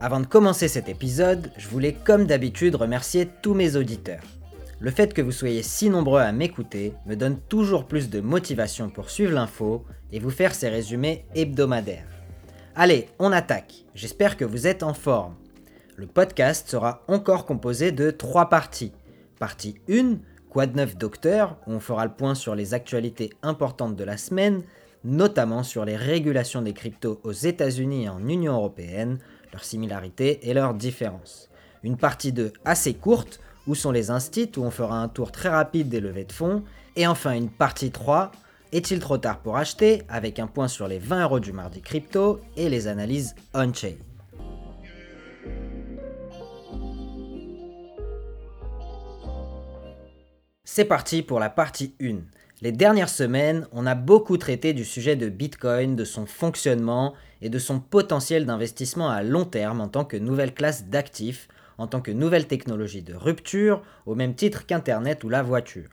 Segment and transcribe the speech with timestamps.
[0.00, 4.22] Avant de commencer cet épisode, je voulais comme d'habitude remercier tous mes auditeurs.
[4.78, 8.90] Le fait que vous soyez si nombreux à m'écouter me donne toujours plus de motivation
[8.90, 12.06] pour suivre l'info et vous faire ces résumés hebdomadaires.
[12.76, 13.86] Allez, on attaque.
[13.96, 15.34] J'espère que vous êtes en forme.
[15.96, 18.92] Le podcast sera encore composé de trois parties.
[19.40, 24.04] Partie 1, Quad 9 Docteur, où on fera le point sur les actualités importantes de
[24.04, 24.62] la semaine,
[25.02, 29.18] notamment sur les régulations des cryptos aux États-Unis et en Union européenne,
[29.58, 31.48] leurs similarités et leurs différences.
[31.82, 35.48] Une partie 2 assez courte, où sont les instits, où on fera un tour très
[35.48, 36.62] rapide des levées de fonds.
[36.94, 38.30] Et enfin une partie 3,
[38.70, 42.40] est-il trop tard pour acheter, avec un point sur les 20 euros du mardi crypto
[42.56, 43.94] et les analyses on-chain.
[50.62, 52.18] C'est parti pour la partie 1.
[52.60, 57.50] Les dernières semaines, on a beaucoup traité du sujet de Bitcoin, de son fonctionnement et
[57.50, 61.46] de son potentiel d'investissement à long terme en tant que nouvelle classe d'actifs,
[61.78, 65.88] en tant que nouvelle technologie de rupture, au même titre qu'Internet ou la voiture.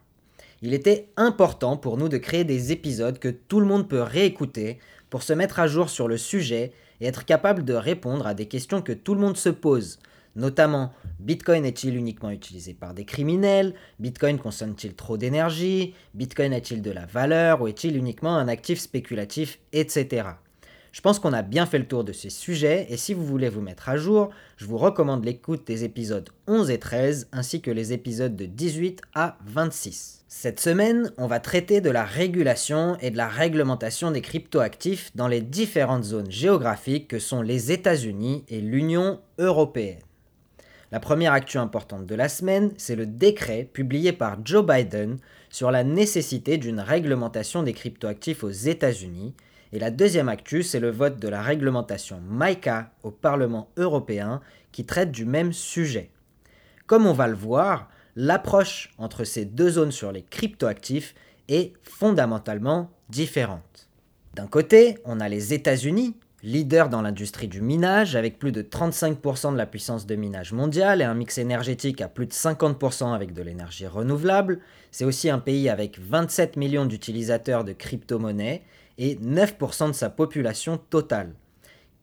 [0.64, 4.80] Il était important pour nous de créer des épisodes que tout le monde peut réécouter
[5.12, 8.48] pour se mettre à jour sur le sujet et être capable de répondre à des
[8.48, 10.00] questions que tout le monde se pose,
[10.36, 13.74] Notamment, Bitcoin est-il uniquement utilisé par des criminels?
[14.00, 15.94] Bitcoin consomme-t-il trop d'énergie?
[16.14, 20.28] Bitcoin a-t-il de la valeur ou est-il uniquement un actif spéculatif Etc.
[20.92, 23.50] Je pense qu'on a bien fait le tour de ces sujets et si vous voulez
[23.50, 27.72] vous mettre à jour, je vous recommande l'écoute des épisodes 11 et 13 ainsi que
[27.72, 30.24] les épisodes de 18 à 26.
[30.30, 35.28] Cette semaine, on va traiter de la régulation et de la réglementation des cryptoactifs dans
[35.28, 40.00] les différentes zones géographiques que sont les États-Unis et l'Union européenne.
[40.96, 45.18] La première actu importante de la semaine, c'est le décret publié par Joe Biden
[45.50, 49.34] sur la nécessité d'une réglementation des cryptoactifs aux États-Unis.
[49.74, 54.40] Et la deuxième actu, c'est le vote de la réglementation MICA au Parlement européen
[54.72, 56.12] qui traite du même sujet.
[56.88, 61.14] Comme on va le voir, l'approche entre ces deux zones sur les cryptoactifs
[61.50, 63.90] est fondamentalement différente.
[64.34, 69.52] D'un côté, on a les États-Unis leader dans l'industrie du minage, avec plus de 35%
[69.52, 73.34] de la puissance de minage mondiale et un mix énergétique à plus de 50% avec
[73.34, 74.60] de l'énergie renouvelable.
[74.92, 78.62] C'est aussi un pays avec 27 millions d'utilisateurs de crypto-monnaies
[79.00, 81.34] et 9% de sa population totale.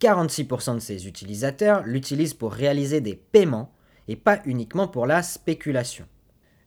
[0.00, 3.72] 46% de ses utilisateurs l'utilisent pour réaliser des paiements
[4.08, 6.06] et pas uniquement pour la spéculation.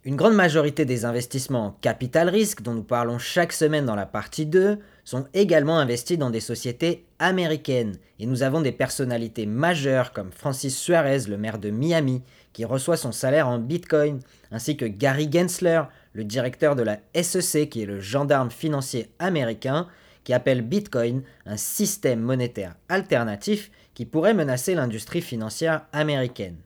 [0.08, 4.06] Une grande majorité des investissements en capital risque, dont nous parlons chaque semaine dans la
[4.06, 7.98] partie 2, sont également investis dans des sociétés américaines.
[8.20, 12.22] Et nous avons des personnalités majeures comme Francis Suarez, le maire de Miami,
[12.54, 14.20] qui reçoit son salaire en Bitcoin,
[14.52, 15.82] ainsi que Gary Gensler,
[16.14, 19.88] le directeur de la SEC, qui est le gendarme financier américain,
[20.24, 26.58] qui appelle Bitcoin un système monétaire alternatif qui pourrait menacer l'industrie financière américaine.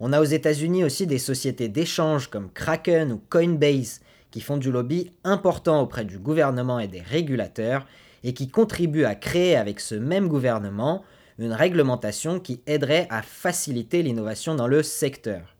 [0.00, 4.00] On a aux États-Unis aussi des sociétés d'échange comme Kraken ou Coinbase
[4.30, 7.84] qui font du lobby important auprès du gouvernement et des régulateurs
[8.22, 11.02] et qui contribuent à créer avec ce même gouvernement
[11.40, 15.56] une réglementation qui aiderait à faciliter l'innovation dans le secteur.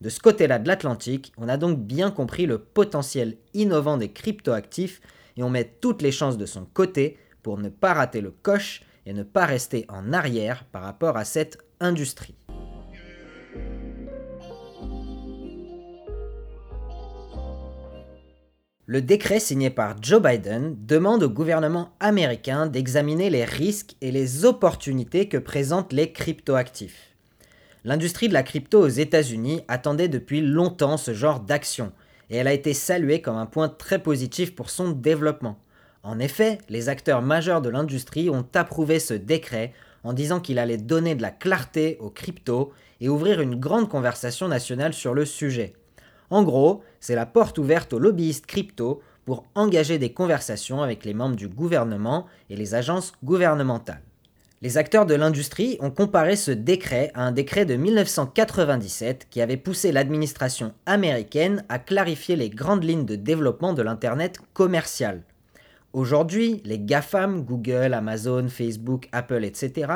[0.00, 5.00] De ce côté-là de l'Atlantique, on a donc bien compris le potentiel innovant des cryptoactifs
[5.36, 8.82] et on met toutes les chances de son côté pour ne pas rater le coche
[9.04, 12.34] et ne pas rester en arrière par rapport à cette industrie.
[18.90, 24.44] Le décret signé par Joe Biden demande au gouvernement américain d'examiner les risques et les
[24.44, 27.14] opportunités que présentent les cryptoactifs.
[27.84, 31.92] L'industrie de la crypto aux États-Unis attendait depuis longtemps ce genre d'action,
[32.30, 35.60] et elle a été saluée comme un point très positif pour son développement.
[36.02, 39.72] En effet, les acteurs majeurs de l'industrie ont approuvé ce décret
[40.02, 44.48] en disant qu'il allait donner de la clarté aux cryptos et ouvrir une grande conversation
[44.48, 45.74] nationale sur le sujet.
[46.30, 51.14] En gros, c'est la porte ouverte aux lobbyistes crypto pour engager des conversations avec les
[51.14, 54.02] membres du gouvernement et les agences gouvernementales.
[54.62, 59.56] Les acteurs de l'industrie ont comparé ce décret à un décret de 1997 qui avait
[59.56, 65.22] poussé l'administration américaine à clarifier les grandes lignes de développement de l'Internet commercial.
[65.92, 69.92] Aujourd'hui, les GAFAM, Google, Amazon, Facebook, Apple, etc.,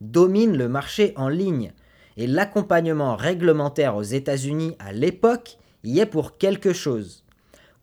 [0.00, 1.72] dominent le marché en ligne
[2.16, 7.24] et l'accompagnement réglementaire aux États-Unis à l'époque y est pour quelque chose.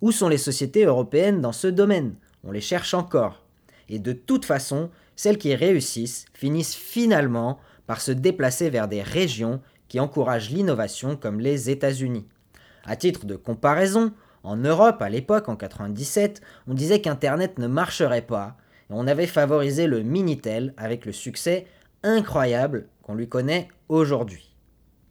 [0.02, 2.16] Où sont les sociétés européennes dans ce domaine?
[2.44, 3.44] On les cherche encore.
[3.88, 9.62] Et de toute façon, celles qui réussissent finissent finalement par se déplacer vers des régions
[9.88, 12.26] qui encouragent l'innovation comme les États-Unis.
[12.86, 14.14] À titre de comparaison,
[14.44, 18.58] en Europe, à l'époque, en 97, on disait qu'Internet ne marcherait pas,
[18.90, 21.68] et on avait favorisé le Minitel avec le succès
[22.04, 24.56] incroyable qu'on lui connaît aujourd'hui.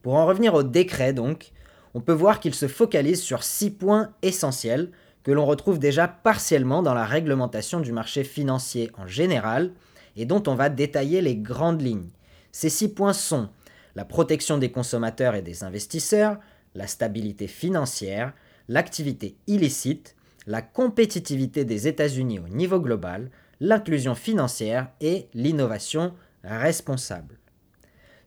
[0.03, 1.53] Pour en revenir au décret donc,
[1.95, 4.91] on peut voir qu'il se focalise sur six points essentiels
[5.23, 9.73] que l'on retrouve déjà partiellement dans la réglementation du marché financier en général
[10.17, 12.09] et dont on va détailler les grandes lignes.
[12.53, 13.49] Ces six points sont
[13.97, 16.39] la protection des consommateurs et des investisseurs,
[16.75, 18.33] la stabilité financière,
[18.69, 20.17] l'activité illicite,
[20.47, 26.15] la compétitivité des États-Unis au niveau global, l'inclusion financière et l'innovation
[26.45, 27.40] responsable.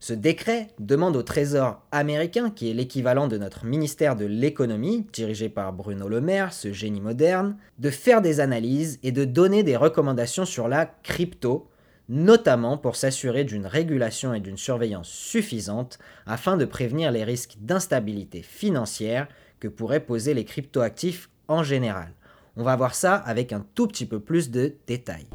[0.03, 5.47] Ce décret demande au Trésor américain, qui est l'équivalent de notre ministère de l'économie, dirigé
[5.47, 9.77] par Bruno Le Maire, ce génie moderne, de faire des analyses et de donner des
[9.77, 11.69] recommandations sur la crypto,
[12.09, 18.41] notamment pour s'assurer d'une régulation et d'une surveillance suffisantes afin de prévenir les risques d'instabilité
[18.41, 19.29] financière
[19.61, 22.11] que pourraient poser les cryptoactifs en général.
[22.57, 25.27] On va voir ça avec un tout petit peu plus de détails.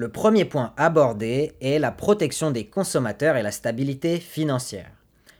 [0.00, 4.90] Le premier point abordé est la protection des consommateurs et la stabilité financière.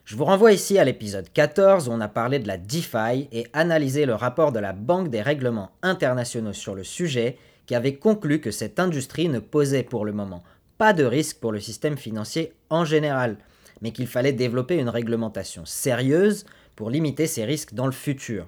[0.04, 3.46] Je vous renvoie ici à l'épisode 14 où on a parlé de la DeFi et
[3.54, 8.42] analysé le rapport de la Banque des règlements internationaux sur le sujet qui avait conclu
[8.42, 10.42] que cette industrie ne posait pour le moment
[10.76, 13.38] pas de risque pour le système financier en général,
[13.80, 16.44] mais qu'il fallait développer une réglementation sérieuse
[16.76, 18.46] pour limiter ces risques dans le futur.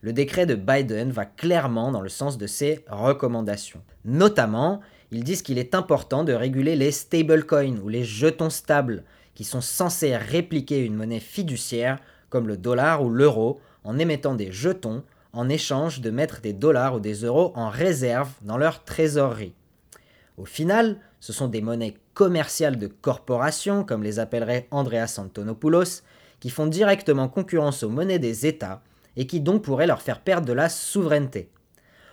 [0.00, 3.82] Le décret de Biden va clairement dans le sens de ces recommandations.
[4.06, 4.80] Notamment,
[5.12, 9.04] ils disent qu'il est important de réguler les stablecoins ou les jetons stables,
[9.34, 11.98] qui sont censés répliquer une monnaie fiduciaire
[12.28, 15.02] comme le dollar ou l'euro en émettant des jetons
[15.32, 19.54] en échange de mettre des dollars ou des euros en réserve dans leur trésorerie.
[20.36, 26.02] Au final, ce sont des monnaies commerciales de corporations, comme les appellerait Andreas Antonopoulos,
[26.40, 28.82] qui font directement concurrence aux monnaies des États
[29.16, 31.50] et qui donc pourraient leur faire perdre de la souveraineté.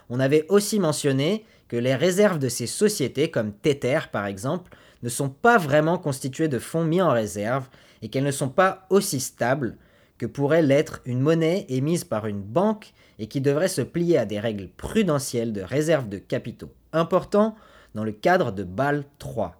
[0.09, 4.71] On avait aussi mentionné que les réserves de ces sociétés, comme Tether par exemple,
[5.03, 7.67] ne sont pas vraiment constituées de fonds mis en réserve
[8.01, 9.77] et qu'elles ne sont pas aussi stables
[10.17, 14.25] que pourrait l'être une monnaie émise par une banque et qui devrait se plier à
[14.25, 17.55] des règles prudentielles de réserve de capitaux importants
[17.93, 19.59] dans le cadre de BAL 3.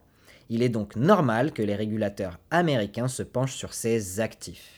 [0.50, 4.76] Il est donc normal que les régulateurs américains se penchent sur ces actifs.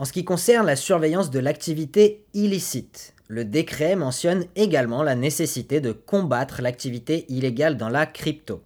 [0.00, 5.80] En ce qui concerne la surveillance de l'activité illicite, le décret mentionne également la nécessité
[5.80, 8.62] de combattre l'activité illégale dans la crypto.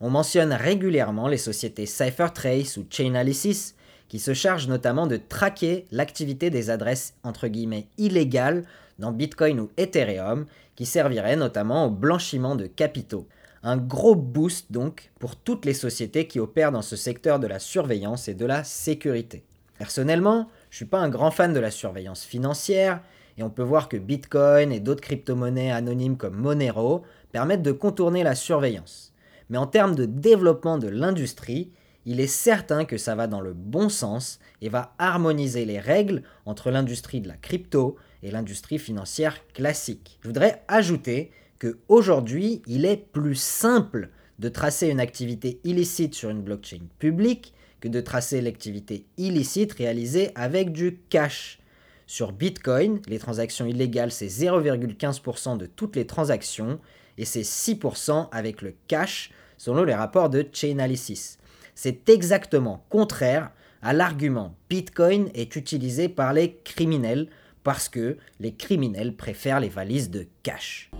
[0.00, 3.74] On mentionne régulièrement les sociétés CypherTrace ou Chainalysis
[4.08, 8.64] qui se chargent notamment de traquer l'activité des adresses entre guillemets illégales
[8.98, 10.46] dans Bitcoin ou Ethereum
[10.76, 13.28] qui serviraient notamment au blanchiment de capitaux.
[13.62, 17.58] Un gros boost donc pour toutes les sociétés qui opèrent dans ce secteur de la
[17.58, 19.44] surveillance et de la sécurité.
[19.84, 23.02] Personnellement, je ne suis pas un grand fan de la surveillance financière,
[23.36, 28.22] et on peut voir que Bitcoin et d'autres crypto-monnaies anonymes comme Monero permettent de contourner
[28.22, 29.12] la surveillance.
[29.50, 31.70] Mais en termes de développement de l'industrie,
[32.06, 36.22] il est certain que ça va dans le bon sens et va harmoniser les règles
[36.46, 40.18] entre l'industrie de la crypto et l'industrie financière classique.
[40.22, 46.30] Je voudrais ajouter que aujourd'hui, il est plus simple de tracer une activité illicite sur
[46.30, 47.52] une blockchain publique
[47.84, 51.58] que de tracer l'activité illicite réalisée avec du cash.
[52.06, 56.80] Sur Bitcoin, les transactions illégales, c'est 0,15% de toutes les transactions
[57.18, 61.36] et c'est 6% avec le cash selon les rapports de Chainalysis.
[61.74, 63.50] C'est exactement contraire
[63.82, 67.28] à l'argument Bitcoin est utilisé par les criminels
[67.64, 70.90] parce que les criminels préfèrent les valises de cash.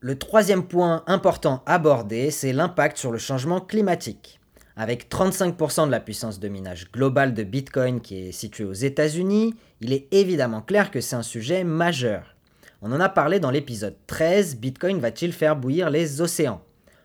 [0.00, 4.38] Le troisième point important abordé, c'est l'impact sur le changement climatique.
[4.76, 9.56] Avec 35% de la puissance de minage globale de Bitcoin qui est située aux États-Unis,
[9.80, 12.36] il est évidemment clair que c'est un sujet majeur.
[12.80, 16.62] On en a parlé dans l'épisode 13, Bitcoin va-t-il faire bouillir les océans?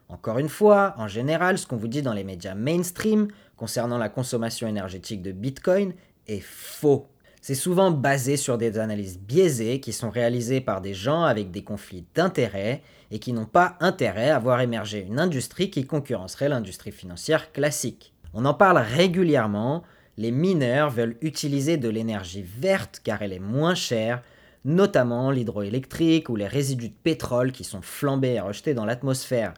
[0.08, 4.10] Encore une fois, en général, ce qu'on vous dit dans les médias mainstream concernant la
[4.10, 5.94] consommation énergétique de Bitcoin
[6.28, 7.08] est faux.
[7.46, 11.62] C'est souvent basé sur des analyses biaisées qui sont réalisées par des gens avec des
[11.62, 12.82] conflits d'intérêts
[13.12, 18.14] et qui n'ont pas intérêt à voir émerger une industrie qui concurrencerait l'industrie financière classique.
[18.34, 19.84] On en parle régulièrement,
[20.16, 24.22] les mineurs veulent utiliser de l'énergie verte car elle est moins chère,
[24.64, 29.54] notamment l'hydroélectrique ou les résidus de pétrole qui sont flambés et rejetés dans l'atmosphère.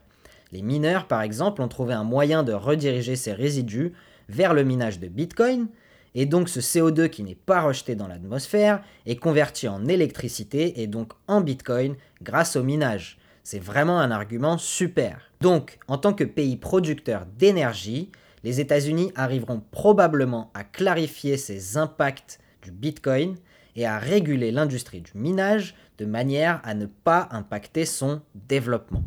[0.52, 3.94] Les mineurs, par exemple, ont trouvé un moyen de rediriger ces résidus
[4.28, 5.68] vers le minage de Bitcoin,
[6.16, 10.88] et donc ce CO2 qui n'est pas rejeté dans l'atmosphère est converti en électricité et
[10.88, 13.20] donc en Bitcoin grâce au minage.
[13.44, 15.30] C'est vraiment un argument super.
[15.42, 18.10] Donc, en tant que pays producteur d'énergie,
[18.44, 23.36] les États-Unis arriveront probablement à clarifier ces impacts du Bitcoin
[23.76, 29.04] et à réguler l'industrie du minage de manière à ne pas impacter son développement.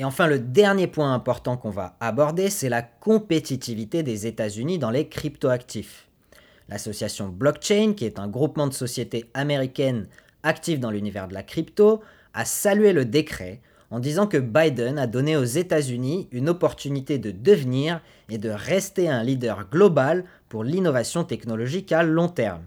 [0.00, 4.88] Et enfin, le dernier point important qu'on va aborder, c'est la compétitivité des États-Unis dans
[4.88, 6.08] les cryptoactifs.
[6.70, 10.08] L'association Blockchain, qui est un groupement de sociétés américaines
[10.42, 12.00] actives dans l'univers de la crypto,
[12.32, 17.30] a salué le décret en disant que Biden a donné aux États-Unis une opportunité de
[17.30, 22.62] devenir et de rester un leader global pour l'innovation technologique à long terme.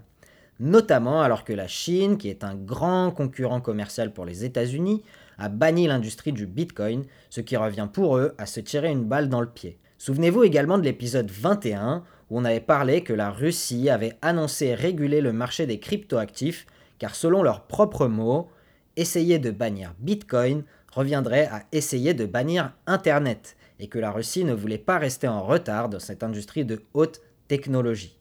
[0.60, 5.02] Notamment alors que la Chine, qui est un grand concurrent commercial pour les États-Unis,
[5.38, 9.28] a banni l'industrie du Bitcoin, ce qui revient pour eux à se tirer une balle
[9.28, 9.78] dans le pied.
[9.98, 15.20] Souvenez-vous également de l'épisode 21 où on avait parlé que la Russie avait annoncé réguler
[15.20, 16.66] le marché des cryptoactifs
[16.98, 18.48] car selon leurs propres mots,
[18.96, 24.54] essayer de bannir Bitcoin reviendrait à essayer de bannir Internet et que la Russie ne
[24.54, 28.16] voulait pas rester en retard dans cette industrie de haute technologie.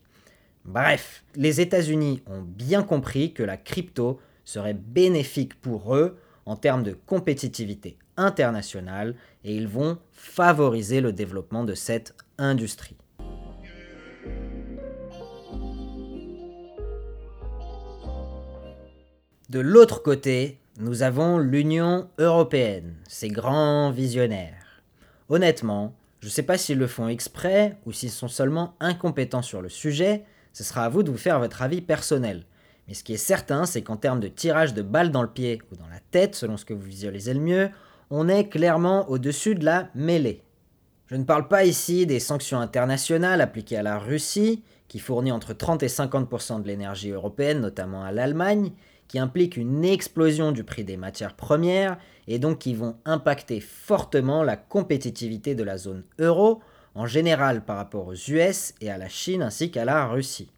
[0.65, 6.83] Bref, les États-Unis ont bien compris que la crypto serait bénéfique pour eux en termes
[6.83, 12.97] de compétitivité internationale et ils vont favoriser le développement de cette industrie.
[19.49, 24.81] De l'autre côté, nous avons l'Union européenne, ces grands visionnaires.
[25.29, 29.61] Honnêtement, je ne sais pas s'ils le font exprès ou s'ils sont seulement incompétents sur
[29.61, 30.23] le sujet,
[30.53, 32.45] ce sera à vous de vous faire votre avis personnel.
[32.87, 35.61] Mais ce qui est certain, c'est qu'en termes de tirage de balles dans le pied
[35.71, 37.69] ou dans la tête, selon ce que vous visualisez le mieux,
[38.09, 40.43] on est clairement au-dessus de la mêlée.
[41.07, 45.53] Je ne parle pas ici des sanctions internationales appliquées à la Russie, qui fournit entre
[45.53, 48.71] 30 et 50% de l'énergie européenne, notamment à l'Allemagne,
[49.07, 51.97] qui impliquent une explosion du prix des matières premières
[52.27, 56.61] et donc qui vont impacter fortement la compétitivité de la zone euro,
[56.95, 60.49] en général par rapport aux US et à la Chine ainsi qu'à la Russie.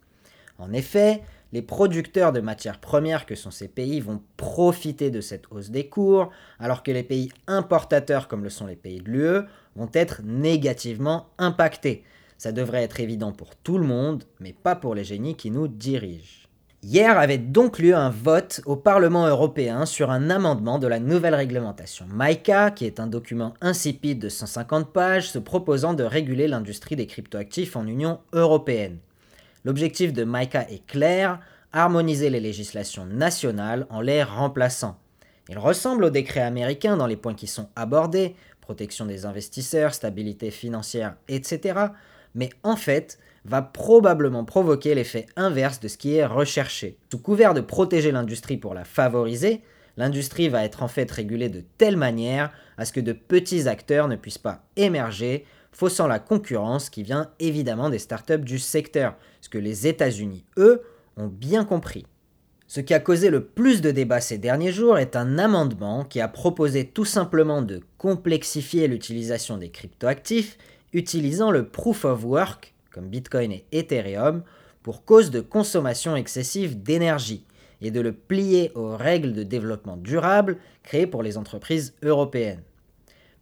[0.58, 1.22] En effet,
[1.56, 5.88] les producteurs de matières premières que sont ces pays vont profiter de cette hausse des
[5.88, 9.46] cours, alors que les pays importateurs comme le sont les pays de l'UE
[9.78, 12.04] vont être négativement impactés.
[12.38, 15.70] Ça devrait être évident pour tout le monde, mais pas pour les génies qui nous
[15.70, 16.50] dirigent.
[16.84, 21.36] Hier avait donc lieu un vote au Parlement européen sur un amendement de la nouvelle
[21.36, 26.98] réglementation MICA, qui est un document insipide de 150 pages se proposant de réguler l'industrie
[26.98, 28.98] des cryptoactifs en Union européenne.
[29.66, 31.40] L'objectif de MICA est clair,
[31.74, 35.00] harmoniser les législations nationales en les remplaçant.
[35.50, 40.52] Il ressemble au décret américain dans les points qui sont abordés, protection des investisseurs, stabilité
[40.52, 41.80] financière, etc.,
[42.36, 46.98] mais en fait va probablement provoquer l'effet inverse de ce qui est recherché.
[47.12, 49.62] Sous couvert de protéger l'industrie pour la favoriser,
[49.98, 54.08] l'industrie va être en fait régulée de telle manière à ce que de petits acteurs
[54.08, 55.46] ne puissent pas émerger
[55.76, 60.82] faussant la concurrence qui vient évidemment des startups du secteur, ce que les États-Unis, eux,
[61.18, 62.06] ont bien compris.
[62.66, 66.22] Ce qui a causé le plus de débats ces derniers jours est un amendement qui
[66.22, 70.58] a proposé tout simplement de complexifier l'utilisation des cryptoactifs
[70.94, 74.44] utilisant le proof of work, comme Bitcoin et Ethereum,
[74.82, 77.46] pour cause de consommation excessive d'énergie,
[77.82, 82.64] et de le plier aux règles de développement durable créées pour les entreprises européennes.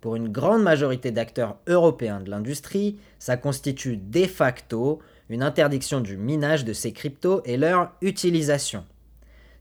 [0.03, 6.17] Pour une grande majorité d'acteurs européens de l'industrie, ça constitue de facto une interdiction du
[6.17, 8.83] minage de ces cryptos et leur utilisation.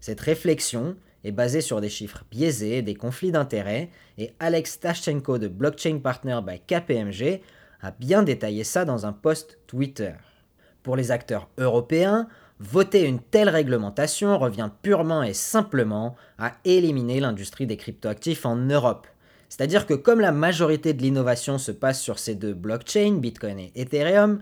[0.00, 5.46] Cette réflexion est basée sur des chiffres biaisés, des conflits d'intérêts, et Alex Tashchenko de
[5.46, 7.40] Blockchain Partner by KPMG
[7.80, 10.14] a bien détaillé ça dans un post Twitter.
[10.82, 12.26] Pour les acteurs européens,
[12.58, 19.06] voter une telle réglementation revient purement et simplement à éliminer l'industrie des cryptoactifs en Europe.
[19.52, 23.70] C'est-à-dire que comme la majorité de l'innovation se passe sur ces deux blockchains, Bitcoin et
[23.74, 24.40] Ethereum,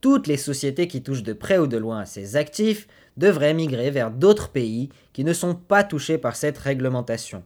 [0.00, 3.92] toutes les sociétés qui touchent de près ou de loin à ces actifs devraient migrer
[3.92, 7.44] vers d'autres pays qui ne sont pas touchés par cette réglementation.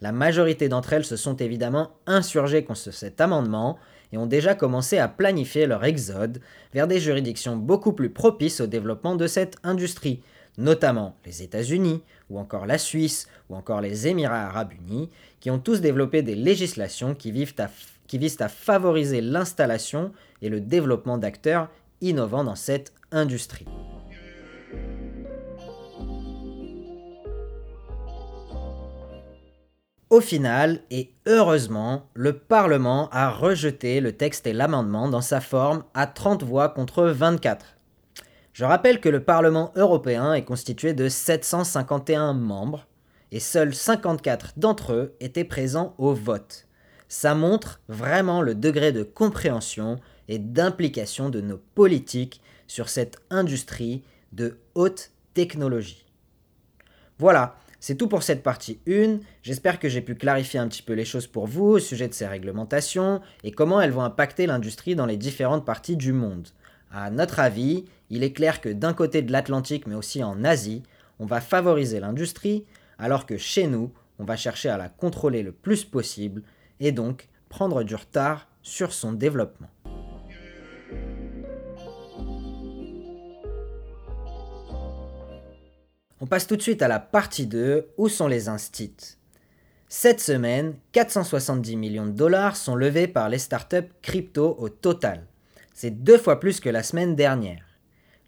[0.00, 3.76] La majorité d'entre elles se sont évidemment insurgées contre cet amendement
[4.12, 6.40] et ont déjà commencé à planifier leur exode
[6.72, 10.22] vers des juridictions beaucoup plus propices au développement de cette industrie,
[10.58, 15.58] notamment les États-Unis, ou encore la Suisse, ou encore les Émirats arabes unis, qui ont
[15.58, 21.68] tous développé des législations qui, visent à favoriser l'installation et le développement d'acteurs
[22.00, 23.66] innovants dans cette industrie.
[30.10, 35.82] Au final, et heureusement, le Parlement a rejeté le texte et l'amendement dans sa forme
[35.92, 37.74] à 30 voix contre 24.
[38.54, 42.86] Je rappelle que le Parlement européen est constitué de 751 membres,
[43.32, 46.68] et seuls 54 d'entre eux étaient présents au vote.
[47.08, 54.04] Ça montre vraiment le degré de compréhension et d'implication de nos politiques sur cette industrie
[54.32, 56.06] de haute technologie.
[57.18, 59.18] Voilà, c'est tout pour cette partie 1.
[59.42, 62.14] J'espère que j'ai pu clarifier un petit peu les choses pour vous au sujet de
[62.14, 66.46] ces réglementations et comment elles vont impacter l'industrie dans les différentes parties du monde.
[66.96, 70.84] À notre avis, il est clair que d'un côté de l'Atlantique mais aussi en Asie,
[71.18, 72.66] on va favoriser l'industrie
[73.00, 76.44] alors que chez nous, on va chercher à la contrôler le plus possible
[76.78, 79.66] et donc prendre du retard sur son développement.
[86.20, 89.16] On passe tout de suite à la partie 2, où sont les instits
[89.88, 95.26] Cette semaine, 470 millions de dollars sont levés par les startups crypto au total.
[95.76, 97.64] C'est deux fois plus que la semaine dernière.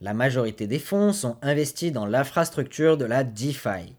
[0.01, 3.95] La majorité des fonds sont investis dans l'infrastructure de la DeFi.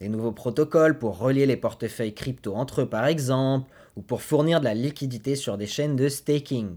[0.00, 4.60] Des nouveaux protocoles pour relier les portefeuilles crypto entre eux par exemple, ou pour fournir
[4.60, 6.76] de la liquidité sur des chaînes de staking.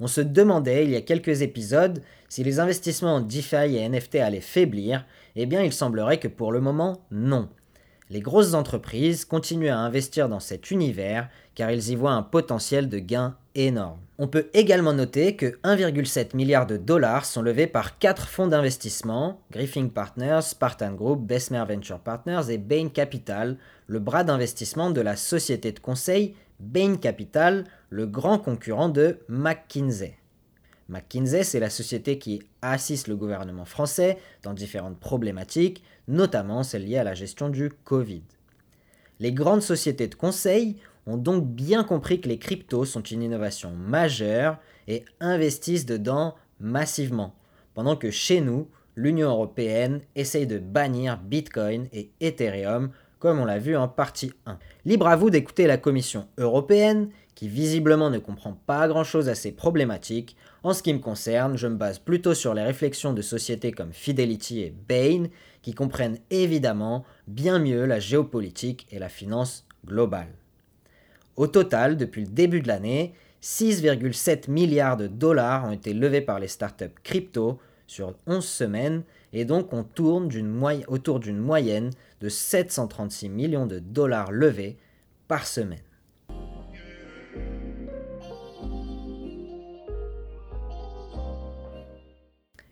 [0.00, 4.16] On se demandait il y a quelques épisodes si les investissements en DeFi et NFT
[4.16, 5.04] allaient faiblir,
[5.36, 7.50] eh bien il semblerait que pour le moment non.
[8.10, 12.88] Les grosses entreprises continuent à investir dans cet univers car ils y voient un potentiel
[12.88, 13.98] de gain énorme.
[14.16, 19.40] On peut également noter que 1,7 milliard de dollars sont levés par 4 fonds d'investissement,
[19.50, 25.14] Griffin Partners, Spartan Group, Bessemer Venture Partners et Bain Capital, le bras d'investissement de la
[25.14, 30.16] société de conseil Bain Capital, le grand concurrent de McKinsey.
[30.88, 36.98] McKinsey, c'est la société qui assiste le gouvernement français dans différentes problématiques, notamment celles liées
[36.98, 38.22] à la gestion du Covid.
[39.20, 43.72] Les grandes sociétés de conseil ont donc bien compris que les cryptos sont une innovation
[43.72, 47.34] majeure et investissent dedans massivement,
[47.74, 53.58] pendant que chez nous, l'Union européenne essaye de bannir Bitcoin et Ethereum comme on l'a
[53.58, 54.58] vu en partie 1.
[54.84, 59.52] Libre à vous d'écouter la Commission européenne, qui visiblement ne comprend pas grand-chose à ces
[59.52, 60.34] problématiques.
[60.64, 63.92] En ce qui me concerne, je me base plutôt sur les réflexions de sociétés comme
[63.92, 65.28] Fidelity et Bain,
[65.62, 70.34] qui comprennent évidemment bien mieux la géopolitique et la finance globale.
[71.36, 76.40] Au total, depuis le début de l'année, 6,7 milliards de dollars ont été levés par
[76.40, 80.28] les startups crypto sur 11 semaines, et donc on tourne
[80.88, 84.76] autour d'une moyenne de 736 millions de dollars levés
[85.28, 85.78] par semaine.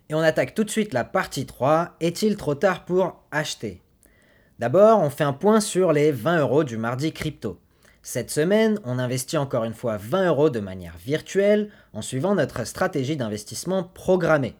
[0.08, 1.96] Et on attaque tout de suite la partie 3.
[2.00, 3.82] Est-il trop tard pour acheter?
[4.60, 7.58] D'abord, on fait un point sur les 20 euros du mardi crypto.
[8.02, 12.64] Cette semaine, on investit encore une fois 20 euros de manière virtuelle en suivant notre
[12.64, 14.54] stratégie d'investissement programmée.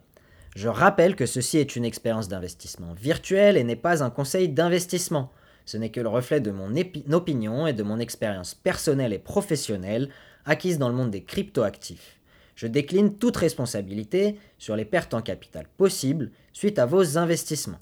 [0.56, 5.30] Je rappelle que ceci est une expérience d'investissement virtuelle et n'est pas un conseil d'investissement.
[5.64, 6.74] Ce n'est que le reflet de mon
[7.12, 10.08] opinion et de mon expérience personnelle et professionnelle
[10.44, 12.15] acquise dans le monde des cryptoactifs.
[12.56, 17.80] Je décline toute responsabilité sur les pertes en capital possibles suite à vos investissements.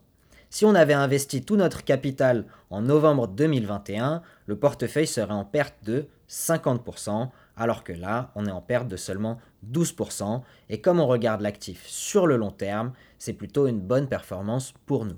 [0.49, 5.75] Si on avait investi tout notre capital en novembre 2021, le portefeuille serait en perte
[5.83, 9.39] de 50%, alors que là, on est en perte de seulement
[9.69, 14.73] 12%, et comme on regarde l'actif sur le long terme, c'est plutôt une bonne performance
[14.85, 15.17] pour nous.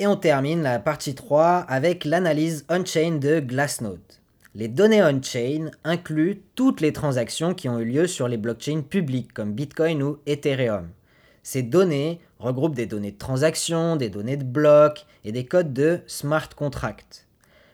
[0.00, 3.98] Et on termine la partie 3 avec l'analyse on-chain de Glassnode.
[4.54, 9.32] Les données on-chain incluent toutes les transactions qui ont eu lieu sur les blockchains publiques
[9.32, 10.88] comme Bitcoin ou Ethereum.
[11.42, 15.98] Ces données regroupent des données de transaction, des données de blocs et des codes de
[16.06, 17.26] smart contract.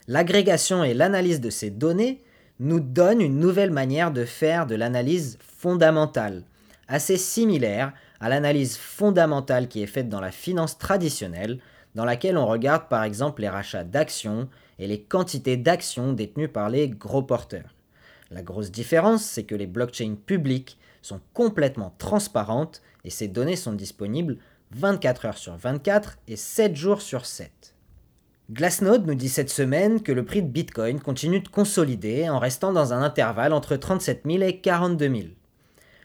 [0.08, 2.22] L'agrégation et l'analyse de ces données
[2.58, 6.42] nous donnent une nouvelle manière de faire de l'analyse fondamentale.
[6.88, 11.58] assez similaire à l'analyse fondamentale qui est faite dans la finance traditionnelle,
[11.94, 16.68] dans laquelle on regarde par exemple les rachats d'actions et les quantités d'actions détenues par
[16.68, 17.74] les gros porteurs.
[18.30, 23.74] La grosse différence, c'est que les blockchains publiques sont complètement transparentes et ces données sont
[23.74, 24.38] disponibles
[24.72, 27.74] 24 heures sur 24 et 7 jours sur 7.
[28.50, 32.72] Glassnode nous dit cette semaine que le prix de Bitcoin continue de consolider en restant
[32.72, 35.28] dans un intervalle entre 37 000 et 42 000.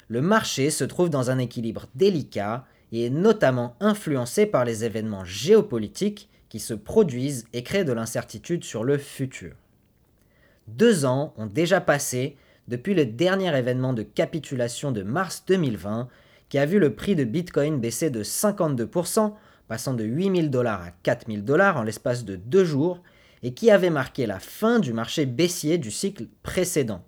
[0.08, 5.26] Le marché se trouve dans un équilibre délicat et est notamment influencé par les événements
[5.26, 9.54] géopolitiques qui se produisent et créent de l'incertitude sur le futur.
[10.68, 12.36] Deux ans ont déjà passé
[12.68, 16.08] depuis le dernier événement de capitulation de mars 2020
[16.50, 19.34] qui a vu le prix de Bitcoin baisser de 52%,
[19.68, 23.02] passant de 8000 dollars à 4000 dollars en l'espace de deux jours,
[23.44, 27.04] et qui avait marqué la fin du marché baissier du cycle précédent.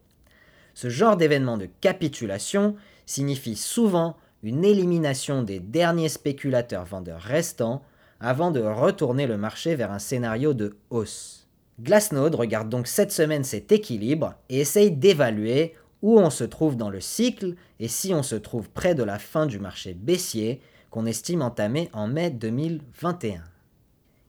[0.73, 7.83] Ce genre d'événement de capitulation signifie souvent une élimination des derniers spéculateurs vendeurs restants
[8.19, 11.47] avant de retourner le marché vers un scénario de hausse.
[11.81, 16.89] Glassnode regarde donc cette semaine cet équilibre et essaye d'évaluer où on se trouve dans
[16.89, 21.05] le cycle et si on se trouve près de la fin du marché baissier qu'on
[21.05, 23.43] estime entamé en mai 2021.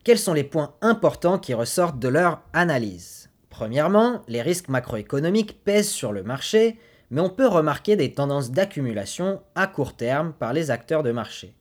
[0.04, 3.30] Quels sont les points importants qui ressortent de leur analyse?
[3.50, 6.78] Premièrement, les risques macroéconomiques pèsent sur le marché,
[7.12, 11.54] mais on peut remarquer des tendances d'accumulation à court terme par les acteurs de marché.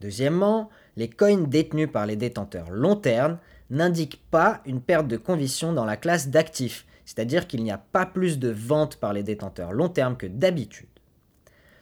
[0.00, 5.74] Deuxièmement, les coins détenus par les détenteurs long terme n'indiquent pas une perte de conviction
[5.74, 9.74] dans la classe d'actifs, c'est-à-dire qu'il n'y a pas plus de ventes par les détenteurs
[9.74, 10.88] long terme que d'habitude.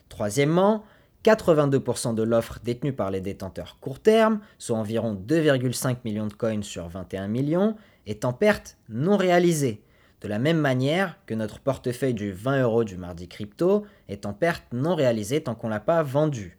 [0.08, 0.82] Troisièmement,
[1.24, 6.62] 82% de l'offre détenue par les détenteurs court terme, soit environ 2,5 millions de coins
[6.62, 9.84] sur 21 millions, est en perte non réalisée,
[10.24, 14.32] de la même manière que notre portefeuille du 20 euros du mardi crypto est en
[14.32, 16.56] perte non réalisée tant qu'on ne l'a pas vendu.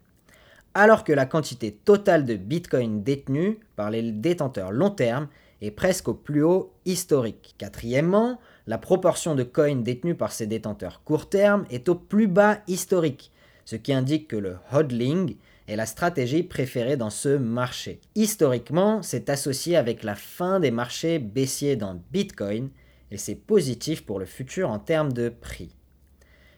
[0.72, 5.26] Alors que la quantité totale de Bitcoin détenue par les détenteurs long terme
[5.62, 7.56] est presque au plus haut historique.
[7.58, 12.58] Quatrièmement, la proportion de coins détenus par ces détenteurs court terme est au plus bas
[12.68, 13.32] historique,
[13.64, 15.34] ce qui indique que le hodling
[15.66, 17.98] est la stratégie préférée dans ce marché.
[18.14, 22.70] Historiquement, c'est associé avec la fin des marchés baissiers dans Bitcoin
[23.10, 25.74] et c'est positif pour le futur en termes de prix.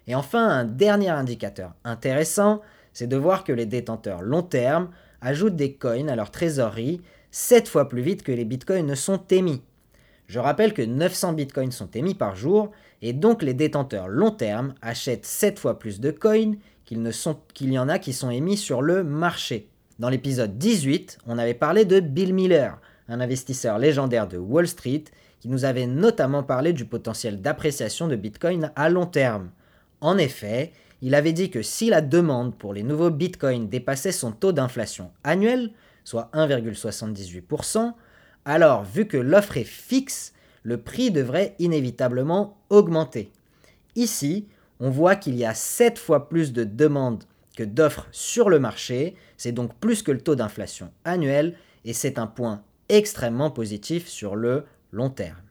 [0.06, 5.56] Et enfin, un dernier indicateur intéressant, c'est de voir que les détenteurs long terme ajoutent
[5.56, 9.62] des coins à leur trésorerie 7 fois plus vite que les bitcoins ne sont émis.
[10.26, 14.74] Je rappelle que 900 bitcoins sont émis par jour et donc les détenteurs long terme
[14.82, 19.04] achètent 7 fois plus de coins qu'il, y en a qui sont émis sur le
[19.04, 19.68] marché.
[19.98, 25.04] Dans l'épisode 18, on avait parlé de Bill Miller, un investisseur légendaire de Wall Street
[25.40, 29.50] qui nous avait notamment parlé du potentiel d'appréciation de Bitcoin à long terme.
[30.00, 34.32] En effet, il avait dit que si la demande pour les nouveaux Bitcoins dépassait son
[34.32, 35.70] taux d'inflation annuel,
[36.04, 37.92] soit 1,78%,
[38.44, 43.30] alors, vu que l'offre est fixe, le prix devrait inévitablement augmenter.
[43.94, 44.46] Ici,
[44.80, 47.24] on voit qu'il y a 7 fois plus de demandes
[47.56, 52.18] que d'offres sur le marché, c'est donc plus que le taux d'inflation annuel, et c'est
[52.18, 55.42] un point extrêmement positif sur le long terme.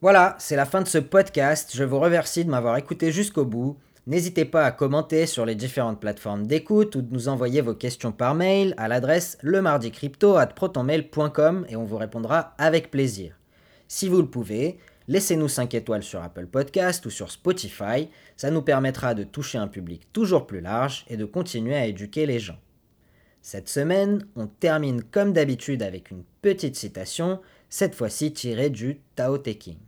[0.00, 1.72] Voilà, c'est la fin de ce podcast.
[1.74, 3.76] Je vous remercie de m'avoir écouté jusqu'au bout.
[4.06, 8.12] N'hésitez pas à commenter sur les différentes plateformes d'écoute ou de nous envoyer vos questions
[8.12, 13.36] par mail à l'adresse lemardicrypto@protonmail.com et on vous répondra avec plaisir.
[13.88, 18.62] Si vous le pouvez, laissez-nous 5 étoiles sur Apple Podcast ou sur Spotify, ça nous
[18.62, 22.60] permettra de toucher un public toujours plus large et de continuer à éduquer les gens.
[23.42, 29.38] Cette semaine, on termine comme d'habitude avec une petite citation, cette fois-ci tirée du Tao
[29.38, 29.78] Te Ching.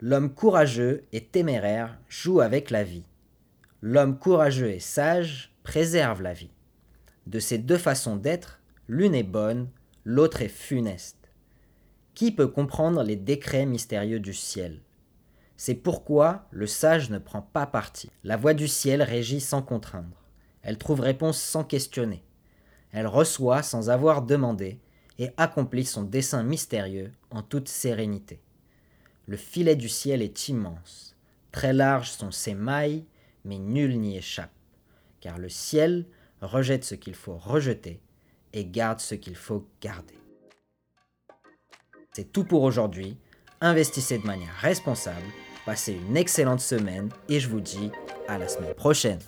[0.00, 3.04] L'homme courageux et téméraire joue avec la vie.
[3.80, 6.50] L'homme courageux et sage préserve la vie.
[7.26, 9.68] De ces deux façons d'être, l'une est bonne,
[10.04, 11.30] l'autre est funeste.
[12.14, 14.80] Qui peut comprendre les décrets mystérieux du ciel?
[15.56, 18.10] C'est pourquoi le sage ne prend pas parti.
[18.24, 20.26] La voix du ciel régit sans contraindre.
[20.62, 22.24] Elle trouve réponse sans questionner.
[22.92, 24.78] Elle reçoit sans avoir demandé
[25.18, 28.40] et accomplit son dessein mystérieux en toute sérénité.
[29.26, 31.16] Le filet du ciel est immense.
[31.52, 33.04] Très larges sont ses mailles
[33.44, 34.52] mais nul n'y échappe,
[35.20, 36.06] car le ciel
[36.40, 38.00] rejette ce qu'il faut rejeter
[38.52, 40.14] et garde ce qu'il faut garder.
[42.12, 43.16] C'est tout pour aujourd'hui.
[43.60, 45.26] Investissez de manière responsable,
[45.64, 47.90] passez une excellente semaine et je vous dis
[48.28, 49.20] à la semaine prochaine.